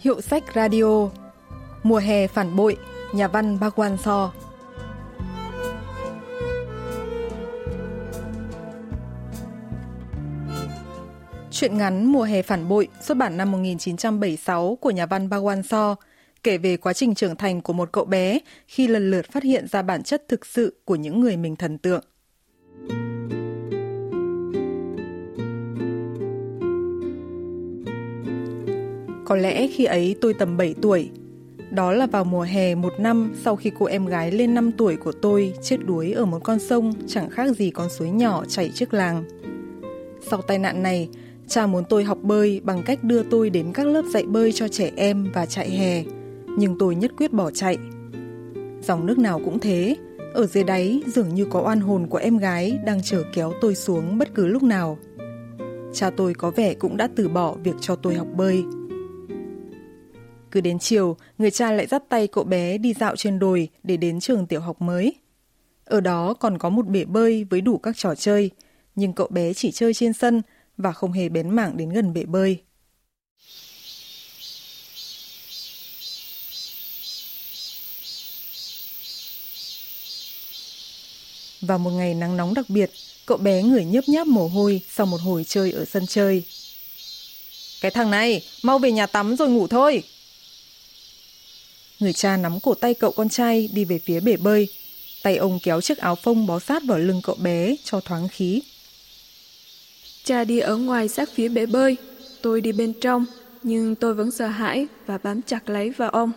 [0.00, 1.08] Hiệu sách radio
[1.82, 2.76] Mùa hè phản bội,
[3.14, 4.32] Nhà văn Bhagwan So
[11.50, 15.94] Chuyện ngắn Mùa hè phản bội, xuất bản năm 1976 của nhà văn Bhagwan So,
[16.42, 19.66] kể về quá trình trưởng thành của một cậu bé khi lần lượt phát hiện
[19.68, 22.04] ra bản chất thực sự của những người mình thần tượng.
[29.28, 31.10] Có lẽ khi ấy tôi tầm 7 tuổi.
[31.70, 34.96] Đó là vào mùa hè một năm sau khi cô em gái lên 5 tuổi
[34.96, 38.70] của tôi chết đuối ở một con sông chẳng khác gì con suối nhỏ chảy
[38.74, 39.24] trước làng.
[40.30, 41.08] Sau tai nạn này,
[41.48, 44.68] cha muốn tôi học bơi bằng cách đưa tôi đến các lớp dạy bơi cho
[44.68, 46.04] trẻ em và chạy hè,
[46.58, 47.76] nhưng tôi nhất quyết bỏ chạy.
[48.82, 49.96] Dòng nước nào cũng thế,
[50.34, 53.74] ở dưới đáy dường như có oan hồn của em gái đang chờ kéo tôi
[53.74, 54.98] xuống bất cứ lúc nào.
[55.92, 58.64] Cha tôi có vẻ cũng đã từ bỏ việc cho tôi học bơi.
[60.50, 63.96] Cứ đến chiều, người cha lại dắt tay cậu bé đi dạo trên đồi để
[63.96, 65.14] đến trường tiểu học mới.
[65.84, 68.50] Ở đó còn có một bể bơi với đủ các trò chơi,
[68.94, 70.42] nhưng cậu bé chỉ chơi trên sân
[70.76, 72.62] và không hề bén mảng đến gần bể bơi.
[81.60, 82.90] Vào một ngày nắng nóng đặc biệt,
[83.26, 86.44] cậu bé người nhớp nháp mồ hôi sau một hồi chơi ở sân chơi.
[87.80, 90.02] Cái thằng này, mau về nhà tắm rồi ngủ thôi.
[92.00, 94.68] Người cha nắm cổ tay cậu con trai đi về phía bể bơi.
[95.22, 98.62] Tay ông kéo chiếc áo phông bó sát vào lưng cậu bé cho thoáng khí.
[100.24, 101.96] Cha đi ở ngoài sát phía bể bơi,
[102.42, 103.26] tôi đi bên trong,
[103.62, 106.32] nhưng tôi vẫn sợ hãi và bám chặt lấy vào ông.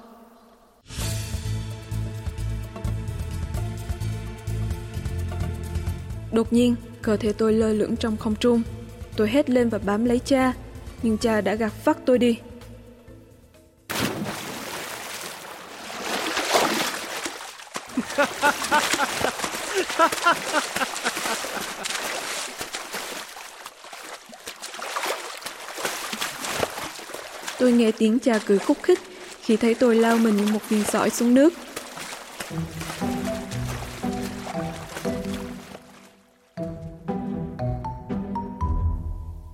[6.32, 8.62] Đột nhiên, cơ thể tôi lơ lửng trong không trung.
[9.16, 10.54] Tôi hét lên và bám lấy cha,
[11.04, 12.38] nhưng cha đã gạt phát tôi đi.
[27.60, 29.00] Tôi nghe tiếng cha cười khúc khích
[29.42, 31.54] khi thấy tôi lao mình như một viên sỏi xuống nước.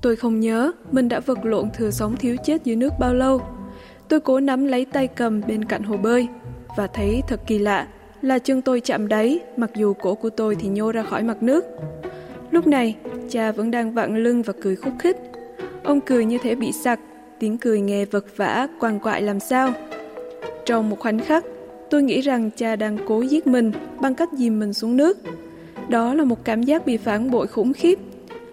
[0.01, 3.41] Tôi không nhớ mình đã vật lộn thừa sống thiếu chết dưới nước bao lâu.
[4.07, 6.27] Tôi cố nắm lấy tay cầm bên cạnh hồ bơi
[6.77, 7.87] và thấy thật kỳ lạ
[8.27, 11.43] là chân tôi chạm đáy mặc dù cổ của tôi thì nhô ra khỏi mặt
[11.43, 11.65] nước.
[12.51, 12.95] Lúc này,
[13.29, 15.17] cha vẫn đang vặn lưng và cười khúc khích.
[15.83, 16.99] Ông cười như thể bị sặc,
[17.39, 19.73] tiếng cười nghe vật vã, quằn quại làm sao.
[20.65, 21.45] Trong một khoảnh khắc,
[21.89, 23.71] tôi nghĩ rằng cha đang cố giết mình
[24.01, 25.17] bằng cách dìm mình xuống nước.
[25.89, 27.99] Đó là một cảm giác bị phản bội khủng khiếp.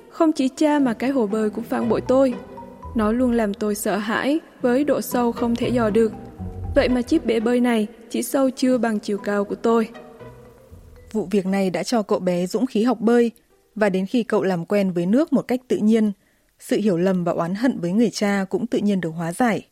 [0.09, 2.35] Không chỉ cha mà cái hồ bơi cũng phản bội tôi.
[2.95, 6.13] Nó luôn làm tôi sợ hãi với độ sâu không thể dò được.
[6.75, 9.89] Vậy mà chiếc bể bơi này chỉ sâu chưa bằng chiều cao của tôi.
[11.13, 13.31] Vụ việc này đã cho cậu bé dũng khí học bơi
[13.75, 16.13] và đến khi cậu làm quen với nước một cách tự nhiên,
[16.59, 19.67] sự hiểu lầm và oán hận với người cha cũng tự nhiên được hóa giải.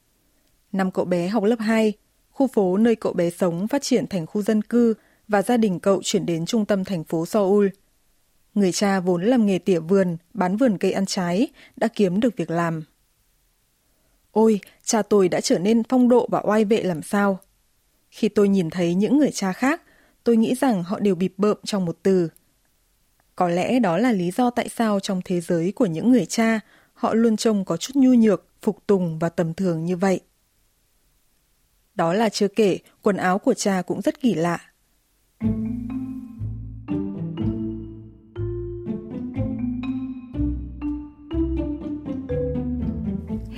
[0.73, 1.93] Năm cậu bé học lớp 2,
[2.31, 4.95] khu phố nơi cậu bé sống phát triển thành khu dân cư
[5.29, 7.67] và gia đình cậu chuyển đến trung tâm thành phố Seoul.
[8.55, 12.37] Người cha vốn làm nghề tỉa vườn, bán vườn cây ăn trái, đã kiếm được
[12.37, 12.83] việc làm.
[14.33, 17.39] Ôi, cha tôi đã trở nên phong độ và oai vệ làm sao.
[18.11, 19.83] Khi tôi nhìn thấy những người cha khác,
[20.25, 22.29] tôi nghĩ rằng họ đều bịp bợm trong một từ.
[23.37, 26.61] Có lẽ đó là lý do tại sao trong thế giới của những người cha,
[26.95, 30.21] họ luôn trông có chút nhu nhược, phục tùng và tầm thường như vậy.
[31.95, 34.59] Đó là chưa kể, quần áo của cha cũng rất kỳ lạ.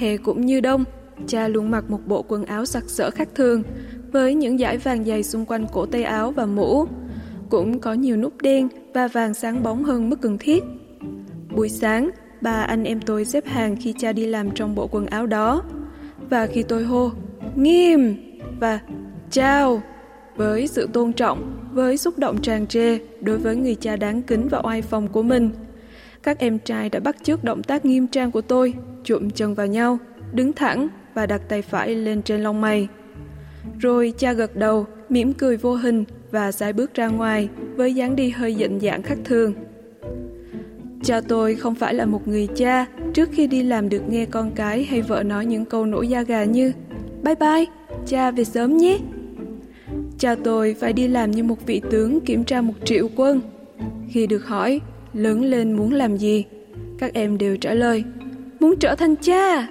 [0.04, 0.84] Hè cũng như đông,
[1.26, 3.62] cha luôn mặc một bộ quần áo sặc sỡ khác thường,
[4.12, 6.84] với những dải vàng dày xung quanh cổ tay áo và mũ.
[7.50, 10.64] Cũng có nhiều nút đen và vàng sáng bóng hơn mức cần thiết.
[11.56, 12.10] Buổi sáng,
[12.40, 15.62] ba anh em tôi xếp hàng khi cha đi làm trong bộ quần áo đó.
[16.30, 17.10] Và khi tôi hô,
[17.56, 18.16] nghiêm
[18.60, 18.80] và
[19.30, 19.82] chào
[20.36, 24.48] với sự tôn trọng, với xúc động tràn trề đối với người cha đáng kính
[24.48, 25.50] và oai phong của mình.
[26.24, 28.74] Các em trai đã bắt chước động tác nghiêm trang của tôi,
[29.04, 29.98] chụm chân vào nhau,
[30.32, 32.88] đứng thẳng và đặt tay phải lên trên lông mày.
[33.78, 38.16] Rồi cha gật đầu, mỉm cười vô hình và sai bước ra ngoài với dáng
[38.16, 39.54] đi hơi dịnh dạng khác thường.
[41.02, 44.50] Cha tôi không phải là một người cha trước khi đi làm được nghe con
[44.50, 46.72] cái hay vợ nói những câu nổi da gà như
[47.22, 47.64] Bye bye,
[48.06, 48.98] cha về sớm nhé.
[50.18, 53.40] Cha tôi phải đi làm như một vị tướng kiểm tra một triệu quân.
[54.08, 54.80] Khi được hỏi
[55.14, 56.44] lớn lên muốn làm gì,
[56.98, 58.04] các em đều trả lời
[58.60, 59.68] muốn trở thành cha.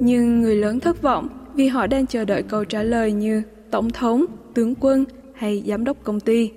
[0.00, 3.90] Nhưng người lớn thất vọng vì họ đang chờ đợi câu trả lời như tổng
[3.90, 4.24] thống,
[4.54, 5.04] tướng quân
[5.34, 6.52] hay giám đốc công ty.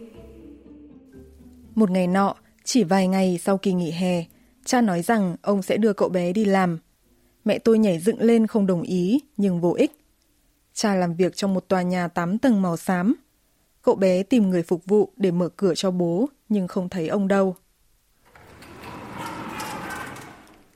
[1.75, 4.25] Một ngày nọ, chỉ vài ngày sau kỳ nghỉ hè,
[4.65, 6.79] cha nói rằng ông sẽ đưa cậu bé đi làm.
[7.45, 9.91] Mẹ tôi nhảy dựng lên không đồng ý, nhưng vô ích.
[10.73, 13.15] Cha làm việc trong một tòa nhà 8 tầng màu xám.
[13.81, 17.27] Cậu bé tìm người phục vụ để mở cửa cho bố, nhưng không thấy ông
[17.27, 17.55] đâu.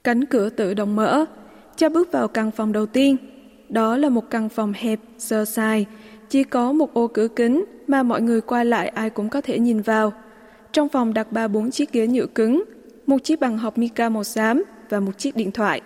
[0.07, 1.25] Cánh cửa tự động mở,
[1.75, 3.17] cha bước vào căn phòng đầu tiên.
[3.69, 5.85] Đó là một căn phòng hẹp, sơ sài,
[6.29, 9.59] chỉ có một ô cửa kính mà mọi người qua lại ai cũng có thể
[9.59, 10.13] nhìn vào.
[10.71, 12.63] Trong phòng đặt ba bốn chiếc ghế nhựa cứng,
[13.07, 15.81] một chiếc bằng học mica màu xám và một chiếc điện thoại.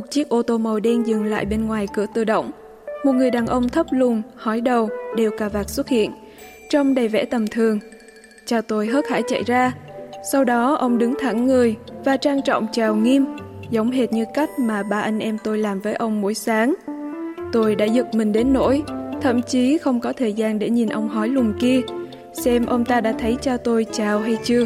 [0.00, 2.50] Một chiếc ô tô màu đen dừng lại bên ngoài cửa tự động.
[3.04, 6.10] Một người đàn ông thấp lùn, hói đầu, đeo cà vạt xuất hiện,
[6.70, 7.78] trông đầy vẻ tầm thường.
[8.46, 9.72] Cha tôi hớt hải chạy ra.
[10.32, 13.24] Sau đó ông đứng thẳng người và trang trọng chào nghiêm,
[13.70, 16.74] giống hệt như cách mà ba anh em tôi làm với ông mỗi sáng.
[17.52, 18.82] Tôi đã giật mình đến nỗi,
[19.22, 21.80] thậm chí không có thời gian để nhìn ông hói lùn kia,
[22.32, 24.64] xem ông ta đã thấy cha tôi chào hay chưa.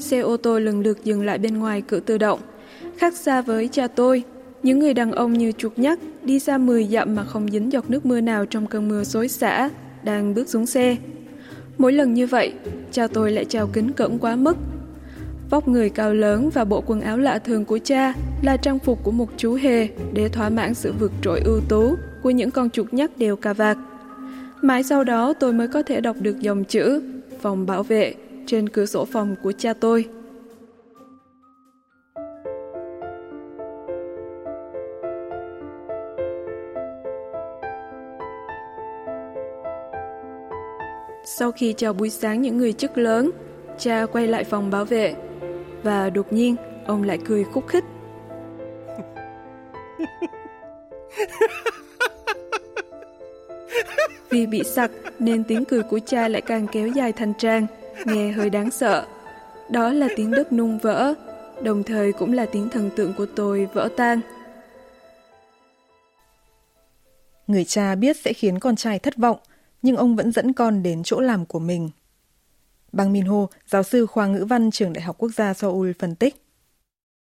[0.00, 2.40] Xe ô tô lần lượt dừng lại bên ngoài cửa tự động.
[2.96, 4.22] Khác xa với cha tôi,
[4.62, 7.90] những người đàn ông như chuột nhắt đi xa 10 dặm mà không dính giọt
[7.90, 9.70] nước mưa nào trong cơn mưa xối xả,
[10.02, 10.96] đang bước xuống xe.
[11.78, 12.52] Mỗi lần như vậy,
[12.92, 14.56] cha tôi lại trao kính cẩn quá mức.
[15.50, 19.04] Vóc người cao lớn và bộ quần áo lạ thường của cha là trang phục
[19.04, 22.70] của một chú hề để thỏa mãn sự vượt trội ưu tú của những con
[22.70, 23.76] chuột nhắt đều cà vạt.
[24.62, 27.02] Mãi sau đó tôi mới có thể đọc được dòng chữ
[27.40, 28.14] phòng bảo vệ
[28.50, 30.08] trên cửa sổ phòng của cha tôi.
[41.24, 43.30] Sau khi chào buổi sáng những người chức lớn,
[43.78, 45.14] cha quay lại phòng bảo vệ
[45.82, 46.56] và đột nhiên
[46.86, 47.84] ông lại cười khúc khích.
[54.30, 57.66] Vì bị sặc nên tiếng cười của cha lại càng kéo dài thành trang
[58.05, 59.07] nghe hơi đáng sợ.
[59.69, 61.13] Đó là tiếng đất nung vỡ,
[61.63, 64.21] đồng thời cũng là tiếng thần tượng của tôi vỡ tan.
[67.47, 69.37] Người cha biết sẽ khiến con trai thất vọng,
[69.81, 71.89] nhưng ông vẫn dẫn con đến chỗ làm của mình.
[72.91, 76.15] Bang Min Ho, giáo sư khoa ngữ văn trường Đại học Quốc gia Seoul phân
[76.15, 76.35] tích.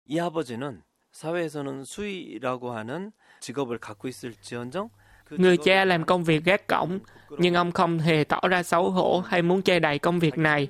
[0.09, 4.91] 이 아버지는 사회에서는 수의라고 하는 직업을 갖고 있을지언정
[5.31, 6.99] Người cha làm công việc gác cổng,
[7.38, 10.68] nhưng ông không hề tỏ ra xấu hổ hay muốn che đậy công việc này.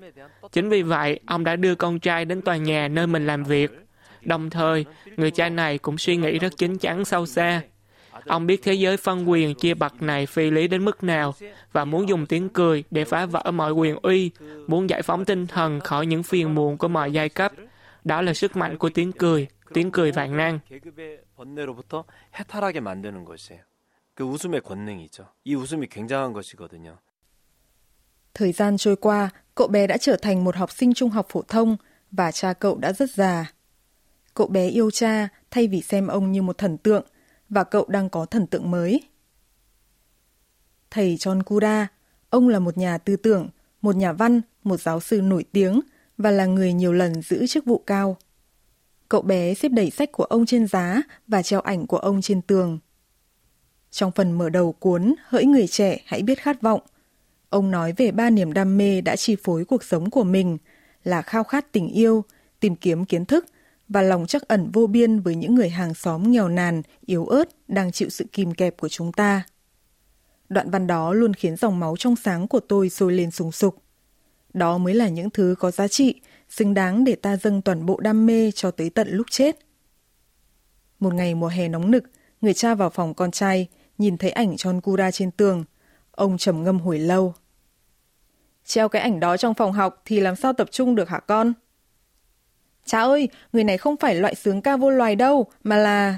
[0.51, 3.71] Chính vì vậy, ông đã đưa con trai đến tòa nhà nơi mình làm việc.
[4.21, 4.85] Đồng thời,
[5.17, 7.61] người cha này cũng suy nghĩ rất chính chắn sâu xa.
[8.25, 11.33] Ông biết thế giới phân quyền chia bậc này phi lý đến mức nào
[11.71, 14.31] và muốn dùng tiếng cười để phá vỡ mọi quyền uy,
[14.67, 17.51] muốn giải phóng tinh thần khỏi những phiền muộn của mọi giai cấp.
[18.03, 20.59] Đó là sức mạnh của tiếng cười, tiếng cười vạn năng.
[24.16, 25.26] 그 웃음의 권능이죠.
[25.44, 26.98] 이 웃음이 굉장한 것이거든요.
[28.34, 31.42] Thời gian trôi qua, cậu bé đã trở thành một học sinh trung học phổ
[31.42, 31.76] thông
[32.10, 33.52] và cha cậu đã rất già.
[34.34, 37.04] Cậu bé yêu cha thay vì xem ông như một thần tượng
[37.48, 39.00] và cậu đang có thần tượng mới.
[40.90, 41.88] Thầy John Kura,
[42.30, 43.48] ông là một nhà tư tưởng,
[43.82, 45.80] một nhà văn, một giáo sư nổi tiếng
[46.18, 48.16] và là người nhiều lần giữ chức vụ cao.
[49.08, 52.42] Cậu bé xếp đẩy sách của ông trên giá và treo ảnh của ông trên
[52.42, 52.78] tường.
[53.97, 56.81] Trong phần mở đầu cuốn Hỡi người trẻ hãy biết khát vọng,
[57.49, 60.57] ông nói về ba niềm đam mê đã chi phối cuộc sống của mình
[61.03, 62.23] là khao khát tình yêu,
[62.59, 63.45] tìm kiếm kiến thức
[63.89, 67.49] và lòng chắc ẩn vô biên với những người hàng xóm nghèo nàn, yếu ớt
[67.67, 69.43] đang chịu sự kìm kẹp của chúng ta.
[70.49, 73.81] Đoạn văn đó luôn khiến dòng máu trong sáng của tôi sôi lên sùng sục.
[74.53, 77.99] Đó mới là những thứ có giá trị, xứng đáng để ta dâng toàn bộ
[77.99, 79.59] đam mê cho tới tận lúc chết.
[80.99, 82.03] Một ngày mùa hè nóng nực,
[82.41, 85.63] người cha vào phòng con trai, nhìn thấy ảnh John Kura trên tường.
[86.11, 87.33] Ông trầm ngâm hồi lâu.
[88.65, 91.53] Treo cái ảnh đó trong phòng học thì làm sao tập trung được hả con?
[92.85, 96.17] Cha ơi, người này không phải loại sướng ca vô loài đâu, mà là...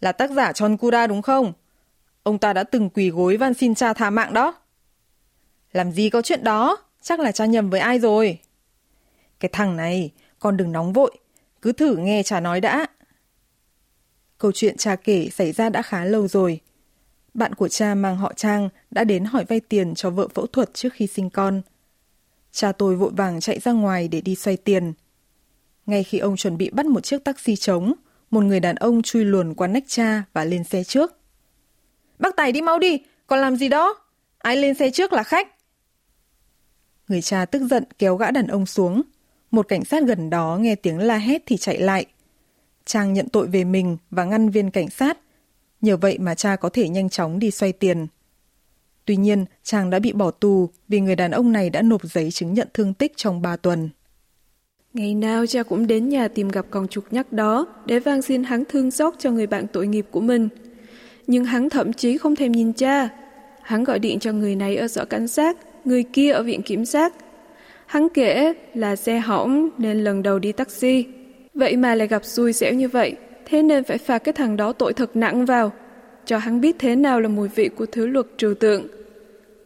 [0.00, 1.52] Là tác giả John Kura đúng không?
[2.22, 4.54] Ông ta đã từng quỳ gối van xin cha tha mạng đó.
[5.72, 8.38] Làm gì có chuyện đó, chắc là cha nhầm với ai rồi.
[9.40, 11.18] Cái thằng này, con đừng nóng vội,
[11.62, 12.86] cứ thử nghe cha nói đã.
[14.38, 16.60] Câu chuyện cha kể xảy ra đã khá lâu rồi.
[17.34, 20.74] Bạn của cha mang họ Trang đã đến hỏi vay tiền cho vợ phẫu thuật
[20.74, 21.62] trước khi sinh con.
[22.52, 24.92] Cha tôi vội vàng chạy ra ngoài để đi xoay tiền.
[25.86, 27.92] Ngay khi ông chuẩn bị bắt một chiếc taxi trống,
[28.30, 31.18] một người đàn ông chui luồn qua nách cha và lên xe trước.
[32.18, 33.94] Bác Tài đi mau đi, còn làm gì đó?
[34.38, 35.48] Ai lên xe trước là khách.
[37.08, 39.02] Người cha tức giận kéo gã đàn ông xuống.
[39.50, 42.06] Một cảnh sát gần đó nghe tiếng la hét thì chạy lại.
[42.86, 45.18] Trang nhận tội về mình và ngăn viên cảnh sát.
[45.80, 48.06] Nhờ vậy mà cha có thể nhanh chóng đi xoay tiền.
[49.04, 52.30] Tuy nhiên, Trang đã bị bỏ tù vì người đàn ông này đã nộp giấy
[52.30, 53.88] chứng nhận thương tích trong 3 tuần.
[54.94, 58.44] Ngày nào cha cũng đến nhà tìm gặp con chuột nhắc đó để van xin
[58.44, 60.48] hắn thương xót cho người bạn tội nghiệp của mình.
[61.26, 63.08] Nhưng hắn thậm chí không thèm nhìn cha.
[63.62, 66.84] Hắn gọi điện cho người này ở sở cảnh sát, người kia ở viện kiểm
[66.84, 67.14] sát.
[67.86, 71.04] Hắn kể là xe hỏng nên lần đầu đi taxi.
[71.56, 74.72] Vậy mà lại gặp xui xẻo như vậy, thế nên phải phạt cái thằng đó
[74.72, 75.72] tội thật nặng vào,
[76.24, 78.86] cho hắn biết thế nào là mùi vị của thứ luật trừu tượng.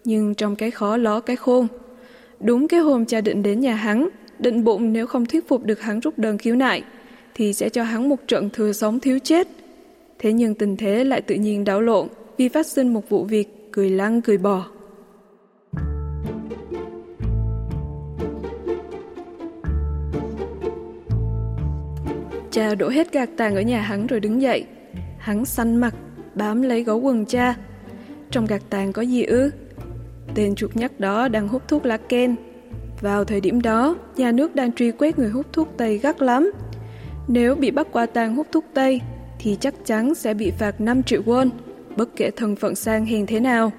[0.04, 1.66] Nhưng trong cái khó ló cái khôn,
[2.40, 5.80] đúng cái hôm cha định đến nhà hắn, định bụng nếu không thuyết phục được
[5.80, 6.82] hắn rút đơn khiếu nại,
[7.34, 9.48] thì sẽ cho hắn một trận thừa sống thiếu chết.
[10.18, 13.48] Thế nhưng tình thế lại tự nhiên đảo lộn vì phát sinh một vụ việc
[13.72, 14.66] cười lăng cười bò.
[22.50, 24.64] Cha đổ hết gạc tàn ở nhà hắn rồi đứng dậy.
[25.18, 25.94] Hắn xanh mặt,
[26.34, 27.54] bám lấy gấu quần cha.
[28.30, 29.50] Trong gạc tàn có gì ư?
[30.34, 32.36] Tên chuột nhắt đó đang hút thuốc lá ken.
[33.00, 36.52] Vào thời điểm đó, nhà nước đang truy quét người hút thuốc Tây gắt lắm.
[37.28, 39.00] Nếu bị bắt qua tang hút thuốc Tây,
[39.38, 41.50] thì chắc chắn sẽ bị phạt 5 triệu won,
[41.96, 43.72] bất kể thân phận sang hèn thế nào.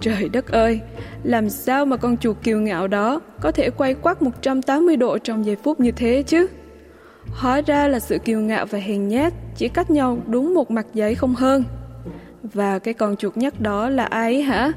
[0.00, 0.80] Trời đất ơi,
[1.22, 5.46] làm sao mà con chuột kiều ngạo đó có thể quay quắt 180 độ trong
[5.46, 6.46] giây phút như thế chứ?
[7.32, 10.86] Hóa ra là sự kiêu ngạo và hèn nhát chỉ cách nhau đúng một mặt
[10.94, 11.64] giấy không hơn.
[12.42, 14.72] Và cái con chuột nhắt đó là ai hả?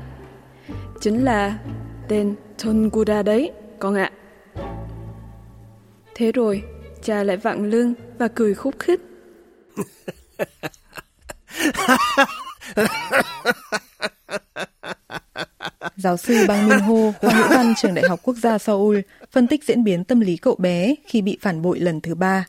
[1.02, 1.58] Chính là
[2.08, 4.12] tên Tonguda đấy, con ạ.
[6.16, 6.64] Thế rồi,
[7.04, 9.02] cha lại vặn lưng và cười khúc khích.
[15.96, 19.00] Giáo sư Bang Min Ho, khoa ngữ văn trường Đại học Quốc gia Seoul,
[19.34, 22.46] phân tích diễn biến tâm lý cậu bé khi bị phản bội lần thứ ba.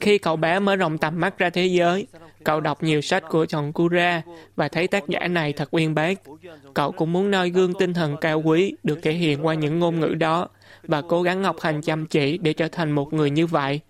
[0.00, 2.06] Khi cậu bé mở rộng tầm mắt ra thế giới,
[2.44, 4.22] cậu đọc nhiều sách của Chon Kura
[4.56, 6.20] và thấy tác giả này thật uyên bác.
[6.74, 10.00] Cậu cũng muốn noi gương tinh thần cao quý được thể hiện qua những ngôn
[10.00, 10.48] ngữ đó
[10.82, 13.80] và cố gắng học hành chăm chỉ để trở thành một người như vậy.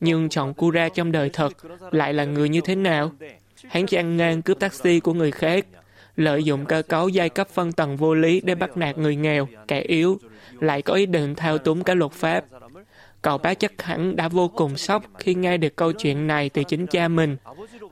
[0.00, 1.52] Nhưng Chon Kura trong đời thật
[1.90, 3.12] lại là người như thế nào?
[3.68, 5.66] Hắn chỉ ăn ngang cướp taxi của người khác,
[6.18, 9.48] lợi dụng cơ cấu giai cấp phân tầng vô lý để bắt nạt người nghèo,
[9.68, 10.18] kẻ yếu,
[10.60, 12.44] lại có ý định thao túng cả luật pháp
[13.22, 16.64] Cậu bé chắc hẳn đã vô cùng sốc khi nghe được câu chuyện này từ
[16.64, 17.36] chính cha mình.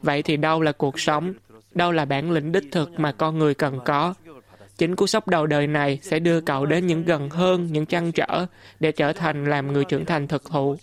[0.02, 1.34] Vậy thì đâu là cuộc sống?
[1.74, 4.14] Đâu là bản lĩnh đích thực mà con người cần có?
[4.78, 8.12] Chính cú sốc đầu đời này sẽ đưa cậu đến những gần hơn, những trăn
[8.12, 8.46] trở
[8.80, 10.76] để trở thành làm người trưởng thành thực thụ.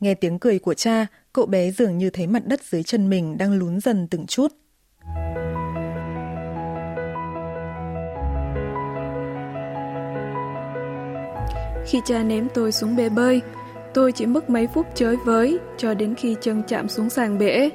[0.00, 3.38] Nghe tiếng cười của cha, cậu bé dường như thấy mặt đất dưới chân mình
[3.38, 4.48] đang lún dần từng chút.
[11.86, 13.40] Khi cha ném tôi xuống bể bơi,
[13.94, 17.70] tôi chỉ mất mấy phút chới với cho đến khi chân chạm xuống sàn bể.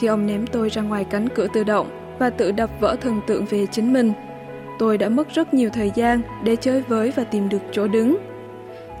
[0.00, 3.20] Khi ông ném tôi ra ngoài cánh cửa tự động và tự đập vỡ thần
[3.26, 4.12] tượng về chính mình,
[4.78, 8.16] tôi đã mất rất nhiều thời gian để chơi với và tìm được chỗ đứng.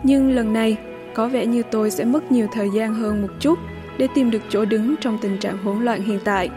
[0.02, 0.76] Nhưng lần này,
[1.14, 3.58] có vẻ như tôi sẽ mất nhiều thời gian hơn một chút
[3.98, 6.50] để tìm được chỗ đứng trong tình trạng hỗn loạn hiện tại.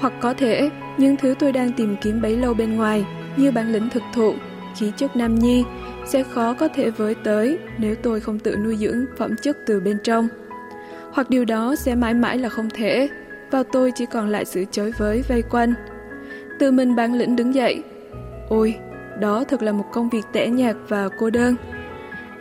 [0.00, 3.04] Hoặc có thể, những thứ tôi đang tìm kiếm bấy lâu bên ngoài,
[3.36, 4.34] như bản lĩnh thực thụ,
[4.76, 5.64] khí chất nam nhi,
[6.06, 9.80] sẽ khó có thể với tới nếu tôi không tự nuôi dưỡng phẩm chất từ
[9.80, 10.28] bên trong.
[11.12, 13.08] Hoặc điều đó sẽ mãi mãi là không thể,
[13.50, 15.74] và tôi chỉ còn lại sự chối với vây quanh.
[16.58, 17.82] Tự mình bản lĩnh đứng dậy.
[18.48, 18.74] Ôi,
[19.20, 21.56] đó thật là một công việc tẻ nhạt và cô đơn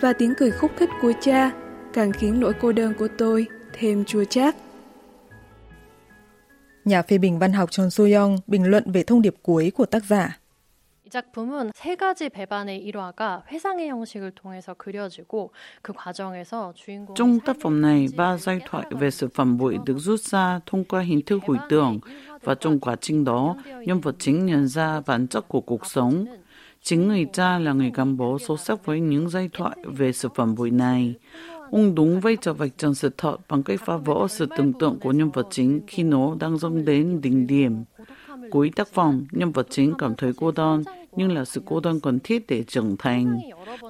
[0.03, 1.51] Và tiếng cười khúc khích của cha
[1.93, 4.57] càng khiến nỗi cô đơn của tôi thêm chua chát.
[6.85, 10.05] Nhà phê bình văn học Chon So-young bình luận về thông điệp cuối của tác
[10.05, 10.39] giả.
[11.11, 15.51] 작품은 세 가지 배반의 일화가 회상의 형식을 통해서 그려지고
[15.83, 19.99] 그 과정에서 주인공 Trong tác phẩm này, ba giai thoại về sự phản bội được
[19.99, 21.99] rút ra thông qua hình thức hồi tưởng
[22.43, 23.57] và trong quá trình đó,
[23.87, 26.27] nhân vật chính nhận ra bản chất của cuộc sống.
[26.84, 30.30] Chính người cha là người gắn bó sâu sắc với những giai thoại về sự
[30.36, 31.16] phản bội này.
[31.72, 35.00] Ông đúng vai trò vạch trần sự thật bằng cách phá vỡ sự tưởng tượng
[35.00, 37.84] của nhân vật chính khi nó đang dâng đến đỉnh điểm.
[38.52, 40.84] Cuối tác phẩm, nhân vật chính cảm thấy cô đơn,
[41.16, 43.40] nhưng là sự cô đơn cần thiết để trưởng thành.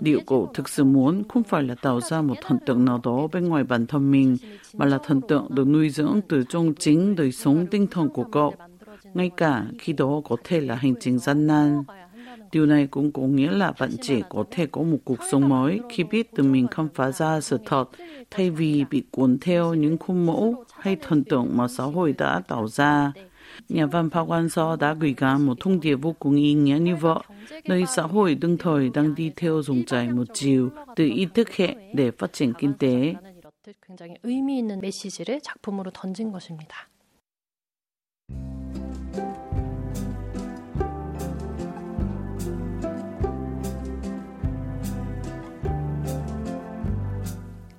[0.01, 3.27] Điều cổ thực sự muốn không phải là tạo ra một thần tượng nào đó
[3.33, 4.37] bên ngoài bản thân mình,
[4.73, 8.23] mà là thần tượng được nuôi dưỡng từ trong chính đời sống tinh thần của
[8.23, 8.53] cậu.
[9.13, 11.83] Ngay cả khi đó có thể là hành trình gian nan.
[12.52, 15.80] Điều này cũng có nghĩa là bạn trẻ có thể có một cuộc sống mới
[15.88, 17.84] khi biết tự mình khám phá ra sự thật
[18.30, 22.42] thay vì bị cuốn theo những khuôn mẫu hay thần tượng mà xã hội đã
[22.48, 23.12] tạo ra.
[23.68, 26.96] Nhà văn Park Wan-so đã gửi gắm một thông điệp vô cùng ý nghĩa như
[26.96, 27.18] vậy,
[27.64, 31.48] nơi xã hội đương thời đang đi theo dòng chảy một chiều từ ý thức
[31.50, 33.14] hệ để phát triển kinh tế.
[33.86, 36.88] 굉장히 의미 있는 메시지를 작품으로 던진 것입니다.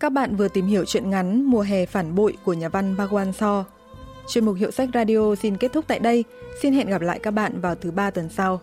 [0.04, 3.32] Các bạn vừa tìm hiểu chuyện ngắn Mùa hè phản bội của nhà văn Bhagwan
[3.32, 3.64] So.
[4.28, 6.24] Chuyên mục Hiệu sách Radio xin kết thúc tại đây.
[6.62, 8.60] Xin hẹn gặp lại các bạn vào thứ ba tuần sau.